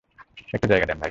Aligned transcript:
একটু 0.53 0.67
জায়গা 0.67 0.85
দেন, 0.85 0.97
ভাই। 0.97 0.99